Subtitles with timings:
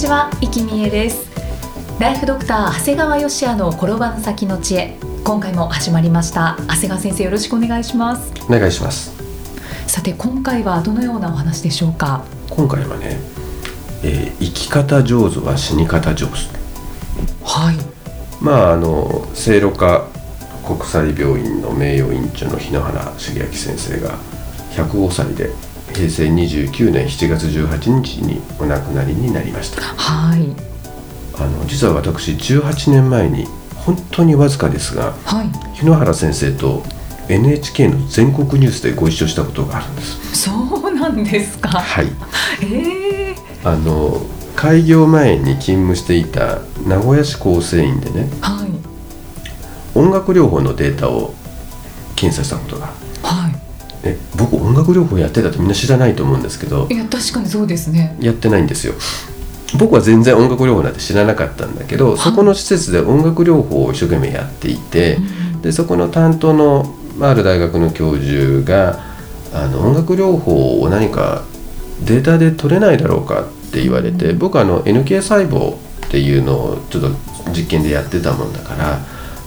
[0.00, 1.28] ちは、生きみえです。
[1.98, 4.96] ライフドクター長谷川芳也の転ばぬ先の知恵。
[5.24, 6.56] 今回も始まりました。
[6.60, 8.32] 長谷川先生よろしくお願いします。
[8.48, 9.12] お願いします。
[9.86, 12.24] さて今回はどのようなお話でしょうか？
[12.48, 13.18] 今回はね、
[14.02, 16.32] えー生き方上手は死に方上手。
[17.44, 17.76] はい。
[18.40, 20.06] まああの聖路加
[20.66, 24.16] 国際病院の名誉院長の日野原茂明先生が
[24.76, 25.50] 105歳で
[25.92, 29.82] 平成29年7月18日にお亡くなりになりました。
[29.82, 30.48] はい。
[31.36, 35.76] あの実は私18年前に本当にわずかですがはい。
[35.76, 36.82] 日野原先生と
[37.28, 40.42] NHK の全国ニュースでご一緒したことがあるんです。
[40.44, 40.52] そ
[40.88, 41.68] うなんですか。
[41.68, 42.06] はい。
[42.62, 44.22] ええあの
[44.56, 48.70] 開業前に勤務していた名古屋市構成院でねはい。
[49.94, 51.34] 音楽療法のデータを
[52.16, 52.86] 検査したことが
[53.22, 53.50] は
[54.02, 56.86] え僕音楽療法やってたってみんな知らないと思うんですけど。
[56.90, 58.16] いいや確かにそうですね。
[58.20, 58.94] やってないんですよ。
[59.78, 65.18] 僕は全然音楽療法なんて知らなかったんだけどそこの施設で音楽療法を一生懸命やっていて
[65.62, 68.98] でそこの担当のまあある大学の教授が
[69.52, 71.44] あの音楽療法を何か
[72.04, 77.10] データで取れないだろうかって言われて僕はあの NK 細胞っていうのをちょっと
[77.52, 78.98] 実験でやってたもんだから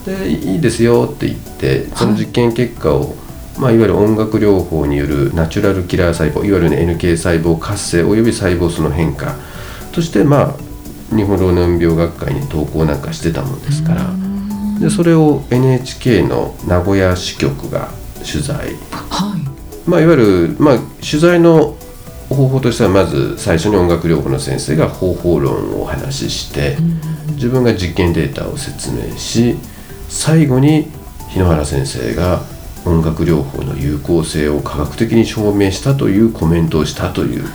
[0.05, 3.15] でいいですよって言ってその実験結果を、
[3.57, 9.35] まあ、いわゆる音楽療法によるナチュラルキラー細胞いわゆる、ね、NK 細胞活性および細胞数の変化
[9.91, 14.09] としてまあ日本老年病学会に投稿なんかしてたもんですから。
[14.79, 17.89] でそれを NHK の名古屋支局が
[18.29, 18.75] 取材。
[18.91, 19.89] はい。
[19.89, 21.77] まあ、いわゆる、まあ、取材の
[22.29, 26.77] 方法としてはまず最初に音楽療法の先生が方法論をお話しして
[27.33, 29.55] 自分が実験データを説明し
[30.09, 30.87] 最後に
[31.29, 32.41] 日野原先生が
[32.85, 37.45] 音楽療法の有効性を科学的に証明したというコメントをしたという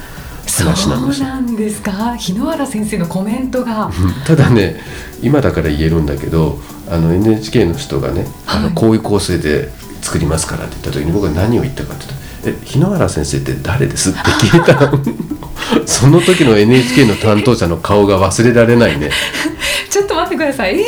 [0.46, 1.18] 話なんです。
[1.20, 2.16] そうなんですか？
[2.16, 3.90] 日野原先生のコメントが。
[4.26, 4.80] ただね
[5.22, 6.58] 今だから言えるんだけど
[6.90, 8.62] あの NHK の人がね、あはい。
[8.64, 9.68] のこういう構成で
[10.00, 14.92] 作りますからって言った時に僕は何を言ったかって言ったら「え日野原先生って誰です?」って聞いたら
[15.84, 19.10] その時の NHK の担当者の顔が忘れられないね。
[19.90, 20.78] ちょっと待ってください。
[20.78, 20.84] え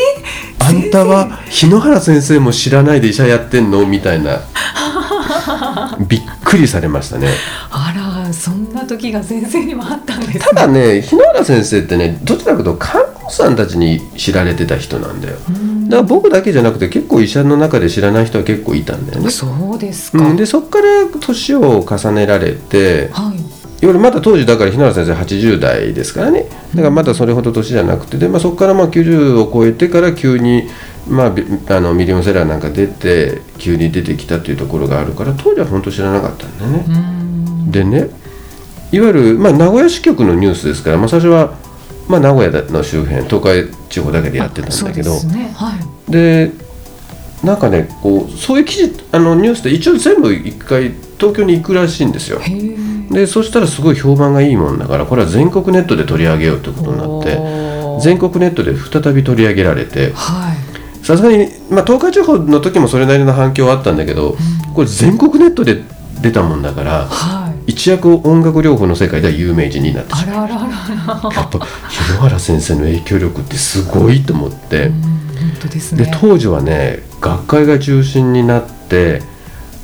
[0.59, 0.65] ー？
[0.65, 3.85] あんたは日野原先生も知らないで医者やってんの？
[3.87, 4.41] みたいな。
[6.09, 7.29] びっくりされましたね。
[7.71, 7.93] あ
[8.27, 15.37] らそんな時が先生にもあったんですただね日野原先生ってねどちらかというと看護師さんたちに知られてた人なんだよ。
[15.91, 23.40] だから僕だけじゃなくて結構医者の中で知らない人は結構いたんだよね、そうですか、うん、でそこから年を重ねられてはい
[23.83, 26.45] いわゆるまだ当時だから日野原先生80代ですからね。
[26.75, 28.19] だからまだそれほど年じゃなくて。
[28.19, 30.65] で、まあ、そこからまあ90を超えてから急に、
[31.09, 36.85] まあ、ビあのミリオンセラーなんか出て急に出てきたっていうところがあるから当時は本当知らなかったんだよね。
[36.89, 37.71] うん。
[37.71, 38.11] でね
[38.93, 41.57] いわゆる、まあ、名古屋支局のニュースですから、まあ、最初は、
[42.07, 45.15] まあ、名古屋の周辺東海地方だけでやってたんだけど。
[45.15, 45.53] そうですね。
[45.55, 45.75] は
[46.09, 46.13] い。
[46.13, 46.51] で
[47.43, 52.39] なんかねこうそういう記事あのニュースで一応全部一回東京に行くらしいんですよ。
[52.39, 61.05] へえでそしたらすごい評判がいいもんだからこれは全国ネットで取り上げようということになって全国ネットで再び取り上げられてはい。
[61.05, 64.37] さすがに、まあ、東海地方の時もそれなりの反響はあったんだけど
[64.75, 65.83] これ全国ネットで
[66.21, 67.73] 出たもんだからはい。
[67.73, 70.45] 一躍音楽療法の世界では有名人になってしまう。
[70.45, 71.35] あらあらあらあら。
[71.35, 74.87] やっぱ日野原先生の影響力ってすごいと思って。
[74.87, 76.05] うん本当ですね。
[76.05, 79.23] で当時はね学会が中心になって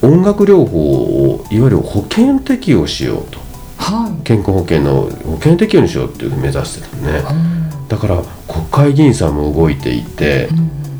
[0.06, 3.38] 音楽療法をいわゆる保険適用しようと。
[3.78, 4.22] はい。
[4.24, 7.18] 健康保険の保険適用にしようっていうふうに目指してたのね。
[7.18, 7.88] うん。
[7.88, 10.48] だから国会議員さんも動いていて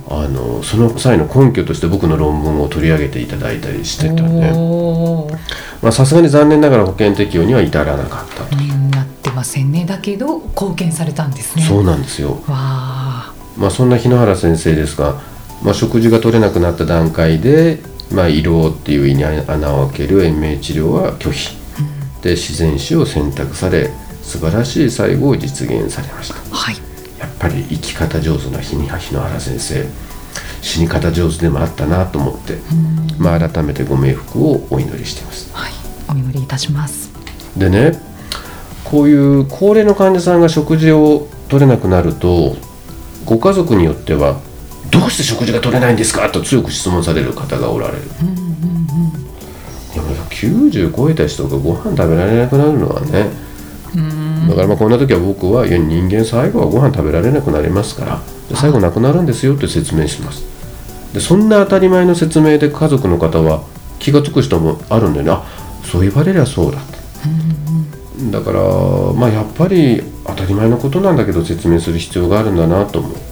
[0.09, 4.53] あのその際の根拠として僕の論文を取り上げていただいたりしてたね。
[5.91, 9.85] さすがに残念ながら保険適用には至らなかったと、うんなってませんね。
[9.85, 11.63] だけど貢献されたんですね。
[11.65, 12.43] そうなんですよ。
[12.47, 13.33] ま
[13.69, 15.21] あ、そんな日野原先生ですが、
[15.63, 17.81] まあ、食事が取れなくなった段階で、
[18.11, 21.57] まあ、胃ろうっていう胃に穴を開ける延命治療は拒否。
[22.23, 23.91] で自然死を選択され
[24.23, 26.35] 素晴らしい最後を実現されました。
[26.57, 26.77] はい。
[27.19, 29.87] やっぱり生き方上手な日に日野原先生。
[30.63, 32.59] 死に方上手でもあったなと思って、
[33.19, 35.51] まあ、改めてご冥福をお祈りしています。
[35.55, 35.73] はい、
[36.09, 37.11] お祈りいたします。
[37.57, 37.93] でね
[38.85, 42.57] こういう高齢の患者さんが食事を取れなくなると
[43.25, 44.41] ご家族によっては
[44.99, 47.99] 「どうして食事が取れないんですか?」と強く質問される方がおられる。
[49.95, 53.31] いやもう90超えた人がご飯食べられなくなるのはね。
[54.49, 58.21] だからまあこんな時は僕はいや人間最後はご飯食べられなくなりますから。
[58.49, 60.43] で最後なくなるんですよって説明します。
[61.15, 63.63] でそんな当たり前の説明で家族の方は
[63.99, 65.33] 気が付く人もあるんだよね。
[65.33, 65.43] あ
[65.85, 66.79] そう言われりゃそうだ
[68.31, 68.61] だから
[69.15, 73.13] まあやっぱり当たり前のことなんだけど説明する必要があるんだなと思う。
[73.13, 73.23] はい、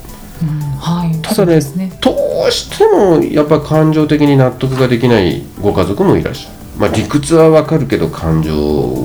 [1.24, 2.12] ただねそうですど
[2.48, 6.54] うしてもやっぱ感情的に納得ができないご家族もいらっしゃる。
[6.78, 8.52] まあ理屈はわかるけど感情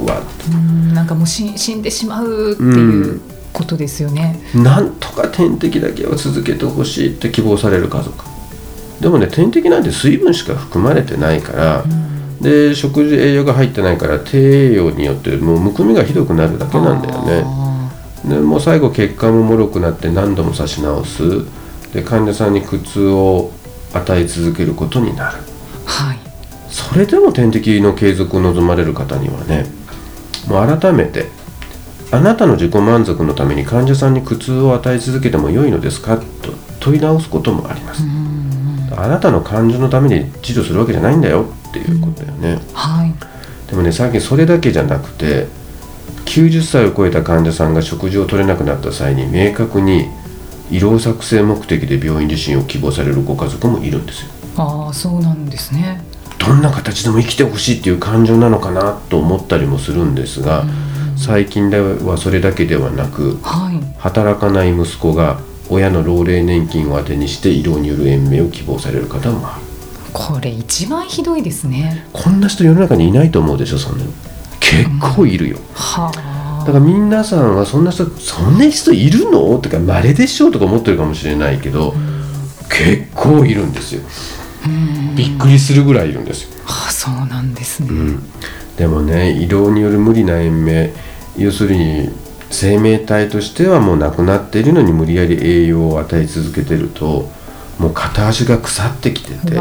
[0.06, 0.22] は。
[0.52, 3.22] うんなんかもう死死んでしまうっていう
[3.54, 4.40] ことですよね。
[4.54, 8.26] なんとか点滴だけは続けてほしいって希望される家族。
[9.00, 11.84] でもね点滴なんて水分しか含まれてないから、
[12.42, 17.44] で食事栄養が入ってないから低栄養によってもうむくみがひどくなるだけなんだよね。
[17.46, 17.92] あ
[18.26, 21.46] でもう最後血管も脆くなって何度も刺し直す
[21.94, 23.52] で患者さんに苦痛を
[23.94, 25.38] 与え続けることになる。
[25.38, 25.42] ー
[25.86, 26.20] はい、
[26.70, 29.66] それでも点滴の継続を望まれる方にはね
[30.48, 31.28] もう改めて
[32.12, 36.18] あなたの自己満足のために患者さんに苦痛を与え続けても良いのですか？
[36.18, 36.26] と
[36.80, 38.04] 問い直すこともあります。
[38.96, 41.46] あなたの感情のために治療するわけじゃないんだよ。
[41.70, 42.60] っていうことだよね。
[42.74, 43.14] はい、
[43.70, 45.48] でもね最近それだけじゃなくて
[46.26, 50.08] 90歳を超えた患者さんが食事を取れなくなった際に明確に
[50.72, 54.32] 医療作成目的で病院受診を希望されるご家族もいるんですよ。
[54.58, 56.02] ああ、そうなんですね。
[56.40, 60.64] どんな形でも生きてほしいっていう感情なのかなと思ったりもするんですが
[61.18, 69.62] 最近ではそれだけではなくはい、働かない息子が親の老齢年金を当てにして医療による延命を希望される方もある。
[70.12, 72.08] これ一番ひどいですね。
[72.14, 74.12] こんな人世の中にいないと思うでしょそんなの。
[74.60, 75.58] 結構いるよ。
[75.74, 76.29] はあ。
[76.60, 79.58] だから皆さんはそんな人そんな人いるの？
[79.60, 80.50] とか稀でしょ？
[80.50, 81.94] うとか思ってるかもしれないけど
[82.70, 84.02] 結構いるんですよ。
[85.16, 86.50] びっくりするぐらいいるんですよ。
[86.68, 87.90] ああ、そうなんですね。
[88.78, 90.94] でもね医療による無理な延命
[91.38, 92.10] 要するに
[92.50, 97.30] 生命体としてはもう亡くなっているのに無理やり栄養を与え続けてると
[97.78, 99.58] もう片足が腐ってきてて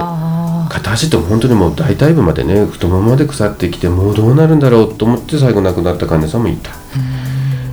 [0.69, 6.71] 片足って本当にもう大腿部までね太ももまで腐ってきてもうどうなるんだろうと思って最後亡くなった患者さんもいた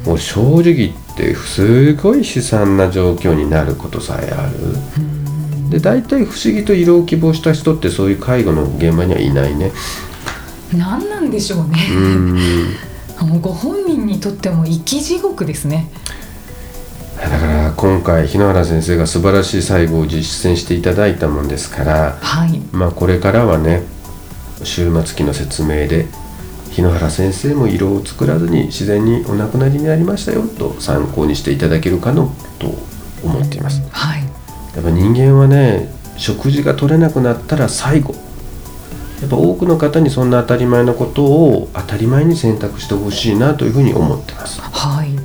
[0.05, 9.71] もう正直言ってすごい悲惨な状況になることさえあるで大体不思議と医療を希望した人ってそういう介護の現場にはいないね
[10.73, 11.79] 何なんでしょうね。
[11.91, 12.75] うん
[13.21, 15.89] もうご本人にとっても生き地獄ですね。
[17.85, 23.83] 今回日野原先生が素晴らしい最後を実践していただいたもんですからはい、まあこれからはね
[24.63, 26.07] 終末期の説明で
[26.71, 32.73] 日野原先生も色を作らずに自然にお亡くなりになりましたよと参考にしていただけるかのと
[33.23, 33.83] 思っています。
[33.91, 34.21] はい、
[34.73, 38.15] やっぱ人間はね食事が取れなくなったら最後。
[39.21, 44.59] やっぱ多くの方にそんな当たり前のことを当たり前に選択してほしいなというふうに思ってます。
[44.59, 45.21] はい、で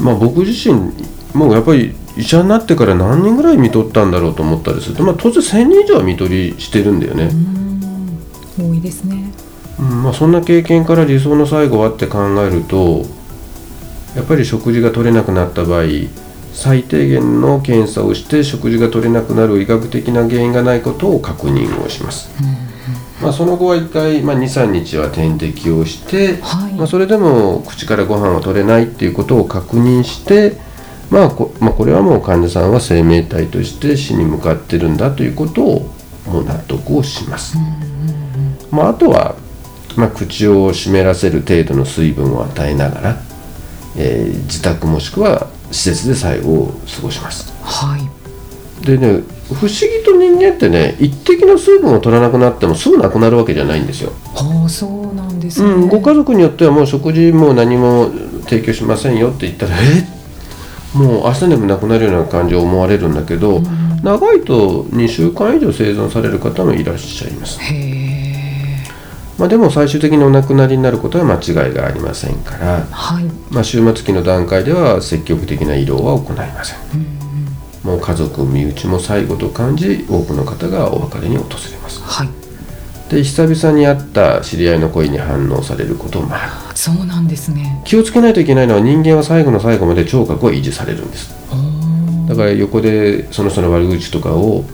[0.00, 0.92] まあ僕自身
[1.34, 7.30] もうやっぱり医者になってから何人ぐらい見とったんだろうと思ったりすると、まあ、当然1000人以上は見取りしてるんだよね、
[8.56, 9.32] 多いですね。
[9.78, 13.04] うんまあ、そんな経験から理想の最後はって考えると
[14.14, 15.84] やっぱり食事が取れなくなった場合
[16.52, 22.30] 最低限の検査をして食事が取れなくなる医学的な原因がないことを確認をします、
[23.22, 26.74] まあ、その後は1回、まあ、23日は点滴をして、はい。
[26.74, 30.58] まあ、それでも口からご飯を取れないっていうことを確認して、
[31.10, 35.94] まあこまあ、これはもう患者さんは生命体として死に向かってるんだということを
[36.26, 37.56] もう納得をします、
[38.70, 39.36] まあ、あとは、
[39.96, 43.16] まあ、口を湿らせる程度の水分を与えながら、
[43.96, 47.52] えー自宅もしくは施設で最後を過ごします。
[47.62, 47.93] はい、
[48.84, 55.70] でね不思議と人間ってね一滴の水分を取らなくなってもすぐなくなるわけじゃないんですよ、ああ、そうなんですね。
[55.70, 58.10] うん、ご家族によってはもう食事も何も
[58.48, 60.06] 提供しませんよって言ったらえ？
[60.96, 63.60] もう明日でもなくなるような感じを思われるんだけど、
[64.02, 67.58] 長いと2週間以上生存される方もいらっしゃいます。
[69.36, 76.78] まあ、でも最終的にお亡くなりになることは間違いがありませんから、はい、まあ、終末期の段階では積極的な医療は行いません、
[77.84, 82.02] もう家族身内も最後と感じ多くの方がお別れに訪れます。
[82.02, 82.28] はい、
[83.10, 86.76] で久々に会った知り合いの声に反応されることもある。
[86.76, 87.82] そうなんですね。
[87.84, 91.32] 気をつけないといけないのは人間は最後の最後まで聴覚は維持されるんです。
[92.26, 94.64] だだから横でその人の悪口とかを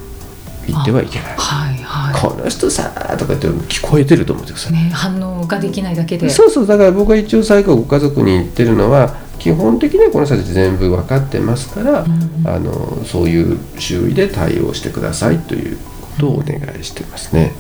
[0.67, 1.37] 言ってはいけない。
[1.37, 2.21] はいはい。
[2.21, 4.73] この人さとかって聞こえてると思ってください。
[4.73, 6.31] ね、反応ができないだけで。
[6.31, 12.04] そうそうだから僕は一応最後ご家族に言ってるのは基本的にはこの人たち全部分かってますから、
[12.44, 17.52] あのそういう周囲で対応してくださいということをお願いしてますね、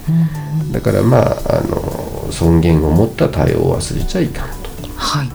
[0.72, 4.70] だからまああの尊厳を持った対応を忘れちゃいかんと。
[4.94, 5.28] はい。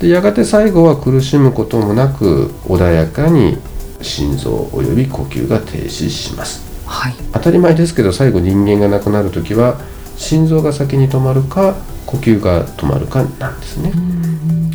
[0.00, 3.56] でやがて最後は苦しむこともなく穏やかに
[4.02, 6.62] 心臓および呼吸が停止します。
[6.84, 7.14] はい。
[7.32, 9.80] 当たり前ですけど最後人間が亡くなる時は
[10.16, 13.92] 心臓が先に止まるか呼吸が止まるかなんですね、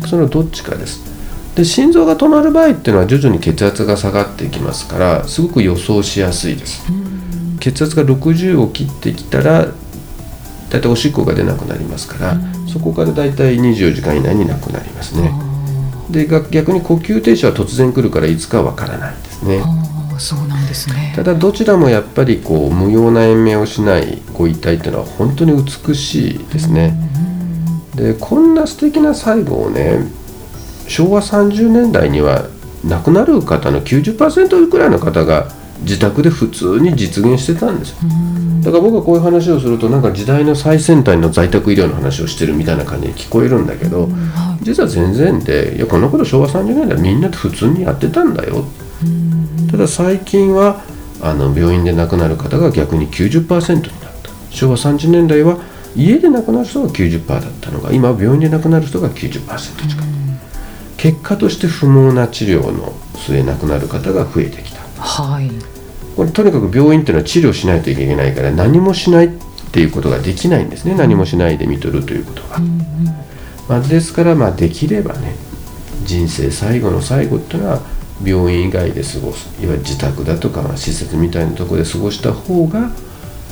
[0.06, 1.12] そのどっちかです。
[1.54, 6.84] で心臓が止まる場合っていうのは徐々に血圧が下がっていきますからすごく予想しやすいです、
[7.60, 9.66] 血圧が60を切ってきたら
[10.70, 12.36] 大体おしっこが出なくなりますから、
[12.72, 15.30] そこから大体24時間以内になくなりますね。
[16.10, 19.62] でが逆に呼吸停止は突然来るからいつかわからないですね。
[20.18, 21.12] そうなんですね。
[21.14, 26.96] ただどちらもやっぱりこう無用な延命をしないご遺体っていうのは本当に美しいですね。
[27.94, 29.98] でこんな素敵な最後をね
[30.88, 32.46] 昭和30年代には
[32.84, 35.48] 亡くなる方の90%くらいの方が
[35.82, 37.96] 自宅で普通に実現してたんですよ。
[38.62, 48.64] だから僕がこういう話をするとなんか時代の最先端の在宅医療の話をしてるみたいな感じに聞こえるんだけど、は実は全然でいやこの頃昭和30年代みんなで普通にやってたんだよ。
[49.02, 49.21] た
[49.82, 50.82] だ最近は
[51.20, 53.90] あの病院で亡くなる方が逆に90%になっ
[54.22, 54.30] た。
[54.50, 55.58] 昭和30年代は
[55.94, 60.12] 家で亡くなる人が90%だったのが今は病院で亡くなる人が90%近く
[60.96, 64.80] 結果として不毛な治療の末亡くなる方が増えてきた。
[65.00, 65.50] はい。
[66.16, 69.30] これとにかく病院っていうのは治療しないといけないから何もしないっ
[69.72, 70.94] ていうことができないんですね。
[70.94, 72.58] 何もしないで見とるということが、
[73.68, 75.34] まあ、ですからまあできればね
[76.04, 77.80] 人生最後の最後っていうのは
[78.24, 82.90] 病院以外で過ごすいわゆる自宅だとかまあ施設みたいなところで過ごした方が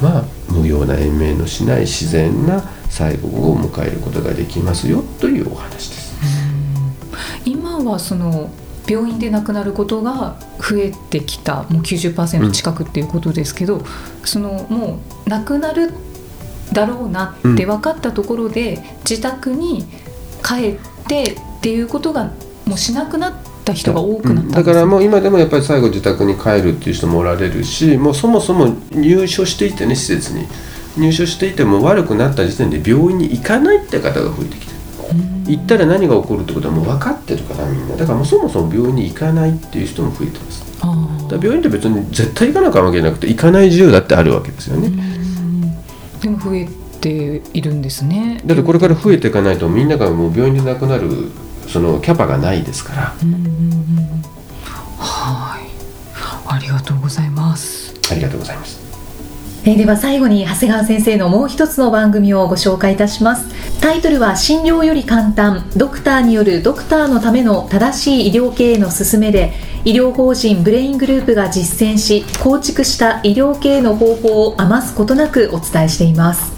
[0.03, 6.11] まあ無用な延命のしない自然な最後を迎えることができますよというお話です。
[7.45, 8.51] 今はその
[8.87, 13.83] 病院で亡くなることが増えてきたもう90%近くっていうことですけど、
[14.25, 15.93] そのもう亡くなる
[16.73, 19.85] だろうなって分かったところで、自宅に
[20.43, 22.33] 帰ってっていうことが
[22.67, 23.35] もうしなくなっ
[23.73, 30.47] た人が多くなったんですだからもう今でもやっぱり最後自宅に帰るっていう人もおられるしもうそもそも入所していてね施設に。
[30.97, 34.81] 入所していても悪くなった時点で病院に行かないって方が増えてきてる。
[35.47, 37.97] 行ったら何が起こるってことはもう分かってるからみんな。
[37.97, 40.65] だからもうそもそも病院に行かないっていう人も増えてます。
[40.81, 44.89] あだから病院って別に絶対行かなきゃわけじゃなくて行かない自由だってあるわけですよね。
[44.89, 46.69] ーでも増え
[47.01, 48.41] ているんですね。
[48.45, 51.31] だってこれから増えていかないとみんながもう病院で亡くなる
[51.73, 53.15] そのキャパがないですから。
[54.99, 55.71] はい。
[56.47, 57.95] ありがとうございます。
[58.11, 58.81] ありがとうございます。
[59.63, 63.81] えーでは最後に長谷川先生のもう一つの番組をご紹介いたします。
[63.81, 65.71] タイトルは診療より簡単。
[65.77, 69.53] ドクターによるドクターのための正しい医療経営の勧めで
[69.85, 76.53] 医療法人ブレイングループが実践し構築した医療経営の方法を余すことなくお伝えしています。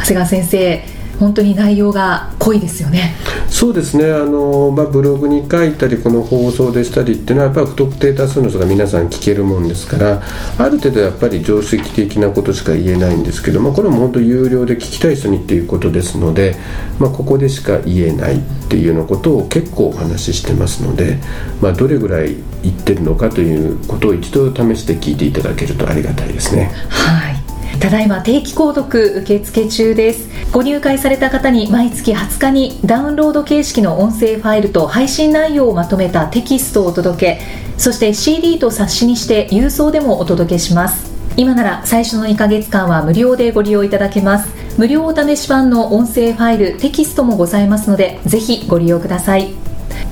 [0.00, 3.14] 長谷川先生本当に内容が濃いですよね。
[3.48, 4.12] そうですね。
[4.12, 10.22] あの、まあ、ブログに書いたりこの放送でしたりっていうのはやっぱり不特定多数の人が皆さん聞けるもんですから
[10.58, 16.56] ある程度やっぱり常識的なことしか言えないんですけどもこれも本当有料で聞きたい人にっていうことですので、
[16.98, 21.18] まあ、ここでしか言えないっていうようなことを結構お話ししてますので、
[21.60, 26.72] まあ、どれぐらい言ってるのかということを一度試して聞いていただけるとありがたいですね。
[26.88, 27.33] はい
[27.80, 30.28] ただいま定期購読受付中です。
[30.52, 37.40] ご入会された方に毎月20日にダウンロード形式の音声ファイルと配信内容をまとめたテキストをお届け
[37.76, 41.12] そして CD と冊子にして郵送でもお届けします。
[41.36, 44.48] 今なら最初の2ヶ月間は無料でご利用いただけます。
[44.78, 49.63] 無料お試し版の音声ファイルテキストもございますのでぜひご利用ください。